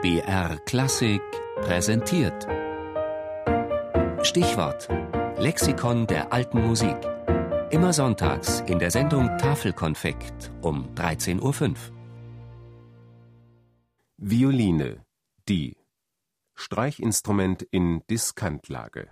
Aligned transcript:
BR 0.00 0.58
Klassik 0.64 1.20
präsentiert. 1.56 2.46
Stichwort: 4.22 4.88
Lexikon 5.38 6.06
der 6.06 6.32
alten 6.32 6.64
Musik. 6.64 6.96
Immer 7.70 7.92
sonntags 7.92 8.60
in 8.68 8.78
der 8.78 8.92
Sendung 8.92 9.26
Tafelkonfekt 9.38 10.52
um 10.62 10.94
13.05 10.94 11.42
Uhr. 11.42 11.74
Violine, 14.18 15.04
die. 15.48 15.76
Streichinstrument 16.54 17.62
in 17.62 18.00
Diskantlage. 18.08 19.08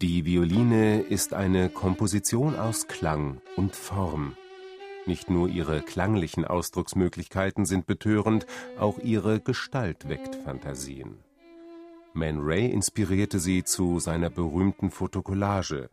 Die 0.00 0.24
Violine 0.24 1.00
ist 1.00 1.34
eine 1.34 1.70
Komposition 1.70 2.54
aus 2.54 2.86
Klang 2.86 3.40
und 3.56 3.74
Form. 3.74 4.36
Nicht 5.06 5.28
nur 5.28 5.48
ihre 5.48 5.82
klanglichen 5.82 6.44
Ausdrucksmöglichkeiten 6.44 7.66
sind 7.66 7.88
betörend, 7.88 8.46
auch 8.78 9.00
ihre 9.00 9.40
Gestalt 9.40 10.08
weckt 10.08 10.36
Fantasien. 10.36 11.16
Man 12.12 12.38
Ray 12.38 12.70
inspirierte 12.70 13.40
sie 13.40 13.64
zu 13.64 13.98
seiner 13.98 14.30
berühmten 14.30 14.92
Fotokollage. 14.92 15.90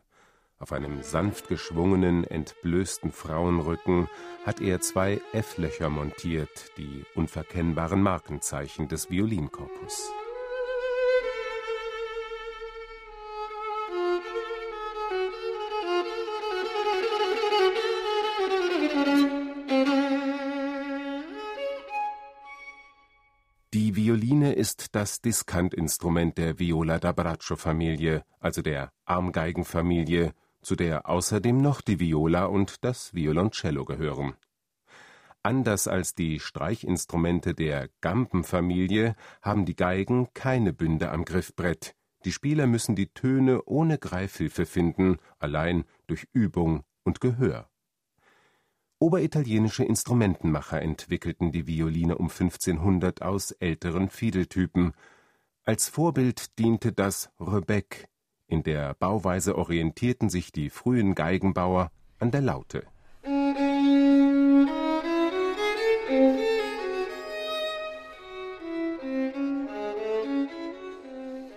Auf 0.60 0.70
einem 0.70 1.02
sanft 1.02 1.48
geschwungenen, 1.48 2.22
entblößten 2.22 3.10
Frauenrücken 3.10 4.08
hat 4.44 4.60
er 4.60 4.80
zwei 4.80 5.20
F-Löcher 5.32 5.90
montiert, 5.90 6.70
die 6.78 7.04
unverkennbaren 7.16 8.02
Markenzeichen 8.02 8.86
des 8.86 9.10
Violinkorpus. 9.10 10.12
Die 23.76 23.94
Violine 23.94 24.54
ist 24.54 24.94
das 24.94 25.20
Diskantinstrument 25.20 26.38
der 26.38 26.58
Viola 26.58 26.98
da 26.98 27.12
Braccio-Familie, 27.12 28.24
also 28.40 28.62
der 28.62 28.90
Armgeigenfamilie, 29.04 30.32
zu 30.62 30.76
der 30.76 31.06
außerdem 31.10 31.60
noch 31.60 31.82
die 31.82 32.00
Viola 32.00 32.46
und 32.46 32.82
das 32.86 33.12
Violoncello 33.12 33.84
gehören. 33.84 34.32
Anders 35.42 35.88
als 35.88 36.14
die 36.14 36.40
Streichinstrumente 36.40 37.52
der 37.52 37.90
Gambenfamilie 38.00 39.14
haben 39.42 39.66
die 39.66 39.76
Geigen 39.76 40.28
keine 40.32 40.72
Bünde 40.72 41.10
am 41.10 41.26
Griffbrett. 41.26 41.94
Die 42.24 42.32
Spieler 42.32 42.66
müssen 42.66 42.96
die 42.96 43.08
Töne 43.08 43.62
ohne 43.66 43.98
Greifhilfe 43.98 44.64
finden, 44.64 45.18
allein 45.38 45.84
durch 46.06 46.26
Übung 46.32 46.82
und 47.04 47.20
Gehör. 47.20 47.68
Oberitalienische 48.98 49.84
Instrumentenmacher 49.84 50.80
entwickelten 50.80 51.52
die 51.52 51.66
Violine 51.66 52.16
um 52.16 52.30
1500 52.30 53.20
aus 53.20 53.50
älteren 53.50 54.08
Fiedeltypen. 54.08 54.94
Als 55.64 55.90
Vorbild 55.90 56.58
diente 56.58 56.92
das 56.92 57.30
Rebec, 57.38 58.08
in 58.46 58.62
der 58.62 58.94
Bauweise 58.94 59.58
orientierten 59.58 60.30
sich 60.30 60.50
die 60.50 60.70
frühen 60.70 61.14
Geigenbauer 61.14 61.90
an 62.18 62.30
der 62.30 62.40
Laute. 62.40 62.84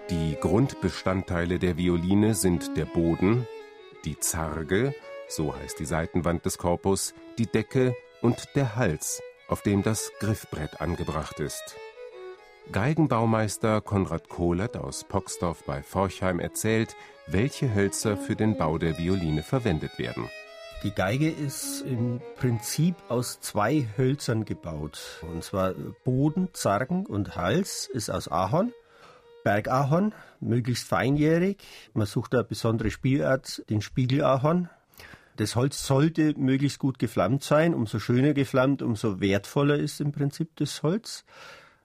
Die 0.09 0.35
Grundbestandteile 0.41 1.57
der 1.57 1.77
Violine 1.77 2.35
sind 2.35 2.75
der 2.75 2.85
Boden, 2.85 3.47
die 4.03 4.19
Zarge 4.19 4.94
so 5.29 5.56
heißt 5.56 5.79
die 5.79 5.85
Seitenwand 5.85 6.45
des 6.45 6.57
Korpus, 6.57 7.13
die 7.38 7.45
Decke 7.45 7.95
und 8.22 8.50
der 8.56 8.75
Hals, 8.75 9.22
auf 9.47 9.62
dem 9.62 9.84
das 9.84 10.12
Griffbrett 10.19 10.81
angebracht 10.81 11.40
ist. 11.40 11.78
Geigenbaumeister 12.72 13.81
Konrad 13.81 14.29
Kohlert 14.29 14.78
aus 14.78 15.03
Poxdorf 15.03 15.63
bei 15.63 15.81
Forchheim 15.81 16.40
erzählt, 16.40 16.95
welche 17.25 17.73
Hölzer 17.73 18.17
für 18.17 18.35
den 18.35 18.57
Bau 18.57 18.78
der 18.78 18.97
Violine 18.97 19.41
verwendet 19.41 19.97
werden. 19.97 20.29
Die 20.84 20.91
Geige 20.91 21.29
ist 21.29 21.81
im 21.81 22.22
Prinzip 22.38 22.96
aus 23.09 23.41
zwei 23.41 23.88
Hölzern 23.97 24.46
gebaut. 24.46 25.23
Und 25.29 25.44
zwar 25.44 25.73
Boden, 26.06 26.50
Zargen 26.53 27.06
und 27.06 27.35
Hals 27.35 27.90
ist 27.91 28.09
aus 28.09 28.29
Ahorn. 28.29 28.72
Bergahorn, 29.44 30.13
möglichst 30.40 30.88
feinjährig. 30.88 31.57
Man 31.94 32.06
sucht 32.06 32.34
eine 32.34 32.44
besondere 32.44 32.91
Spielart, 32.91 33.63
den 33.69 33.81
Spiegelahorn. 33.81 34.69
Das 35.39 35.55
Holz 35.55 35.88
sollte 35.88 36.33
möglichst 36.38 36.79
gut 36.79 37.00
geflammt 37.00 37.45
sein. 37.45 37.73
Umso 37.73 38.00
schöner 38.00 38.33
geflammt, 38.33 38.81
umso 38.81 39.22
wertvoller 39.22 39.77
ist 39.77 40.01
im 40.01 40.11
Prinzip 40.11 40.53
das 40.57 40.83
Holz. 40.83 41.23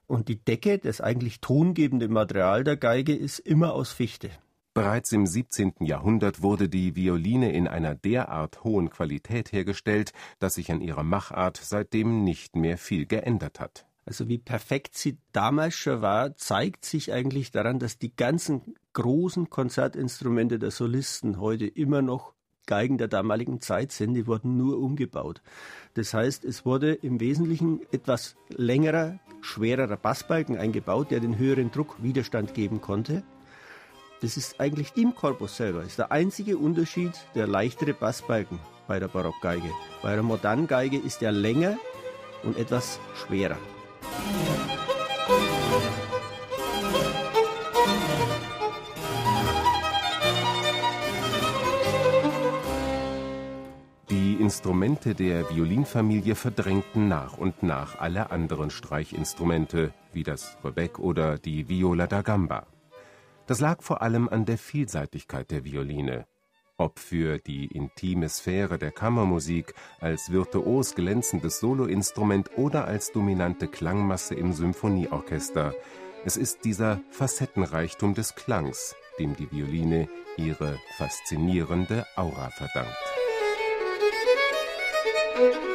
Und 0.07 0.27
die 0.27 0.43
Decke, 0.43 0.77
das 0.77 0.99
eigentlich 0.99 1.39
tongebende 1.39 2.09
Material 2.09 2.65
der 2.65 2.75
Geige, 2.75 3.15
ist 3.15 3.39
immer 3.39 3.71
aus 3.71 3.93
Fichte. 3.93 4.29
Bereits 4.73 5.13
im 5.13 5.25
17. 5.25 5.75
Jahrhundert 5.79 6.41
wurde 6.41 6.67
die 6.67 6.97
Violine 6.97 7.53
in 7.53 7.69
einer 7.69 7.95
derart 7.95 8.65
hohen 8.65 8.89
Qualität 8.89 9.53
hergestellt, 9.53 10.11
dass 10.39 10.55
sich 10.55 10.69
an 10.69 10.81
ihrer 10.81 11.03
Machart 11.03 11.55
seitdem 11.55 12.25
nicht 12.25 12.57
mehr 12.57 12.77
viel 12.77 13.05
geändert 13.05 13.61
hat. 13.61 13.85
Also 14.03 14.27
wie 14.27 14.37
perfekt 14.37 14.97
sie 14.97 15.17
damals 15.31 15.75
schon 15.75 16.01
war, 16.01 16.35
zeigt 16.35 16.83
sich 16.83 17.13
eigentlich 17.13 17.51
daran, 17.51 17.79
dass 17.79 17.99
die 17.99 18.13
ganzen 18.13 18.75
großen 18.91 19.49
Konzertinstrumente 19.49 20.59
der 20.59 20.71
Solisten 20.71 21.39
heute 21.39 21.67
immer 21.67 22.01
noch 22.01 22.34
Geigen 22.65 22.97
der 22.97 23.07
damaligen 23.07 23.61
Zeit 23.61 23.91
sind, 23.91 24.13
die 24.13 24.27
wurden 24.27 24.57
nur 24.57 24.79
umgebaut. 24.79 25.41
Das 25.93 26.13
heißt, 26.13 26.45
es 26.45 26.65
wurde 26.65 26.93
im 26.93 27.19
Wesentlichen 27.19 27.81
etwas 27.91 28.35
längerer, 28.49 29.19
schwererer 29.41 29.97
Bassbalken 29.97 30.57
eingebaut, 30.57 31.11
der 31.11 31.19
den 31.19 31.37
höheren 31.37 31.71
Druck 31.71 32.01
Widerstand 32.01 32.53
geben 32.53 32.81
konnte. 32.81 33.23
Das 34.21 34.37
ist 34.37 34.59
eigentlich 34.59 34.95
im 34.95 35.13
Korpus 35.13 35.57
selber, 35.57 35.83
ist 35.83 35.99
der 35.99 36.11
einzige 36.11 36.57
Unterschied 36.57 37.11
der 37.35 37.47
leichtere 37.47 37.93
Bassbalken 37.93 38.59
bei 38.87 38.99
der 38.99 39.07
Barockgeige. 39.07 39.69
Bei 40.01 40.13
der 40.13 40.23
modernen 40.23 40.67
Geige 40.67 40.97
ist 40.97 41.21
er 41.21 41.31
länger 41.31 41.77
und 42.43 42.57
etwas 42.57 42.99
schwerer. 43.15 43.57
Die 45.27 45.54
Instrumente 54.45 55.15
der 55.15 55.49
Violinfamilie 55.49 56.35
verdrängten 56.35 57.07
nach 57.07 57.35
und 57.39 57.63
nach 57.63 57.97
alle 57.97 58.29
anderen 58.29 58.69
Streichinstrumente, 58.69 59.91
wie 60.13 60.21
das 60.21 60.55
Rebec 60.63 60.99
oder 60.99 61.39
die 61.39 61.67
Viola 61.67 62.05
da 62.05 62.21
Gamba. 62.21 62.67
Das 63.47 63.59
lag 63.59 63.81
vor 63.81 64.03
allem 64.03 64.29
an 64.29 64.45
der 64.45 64.59
Vielseitigkeit 64.59 65.49
der 65.49 65.65
Violine. 65.65 66.27
Ob 66.77 66.99
für 66.99 67.39
die 67.39 67.65
intime 67.65 68.29
Sphäre 68.29 68.77
der 68.77 68.91
Kammermusik 68.91 69.73
als 69.99 70.31
virtuos 70.31 70.93
glänzendes 70.93 71.59
Soloinstrument 71.59 72.51
oder 72.55 72.85
als 72.85 73.11
dominante 73.11 73.67
Klangmasse 73.67 74.35
im 74.35 74.53
Symphonieorchester, 74.53 75.73
es 76.23 76.37
ist 76.37 76.65
dieser 76.65 77.01
Facettenreichtum 77.09 78.13
des 78.13 78.35
Klangs, 78.35 78.95
dem 79.17 79.35
die 79.35 79.51
Violine 79.51 80.07
ihre 80.37 80.77
faszinierende 80.99 82.05
Aura 82.15 82.51
verdankt. 82.51 83.24
Thank 85.35 85.53
you. 85.53 85.74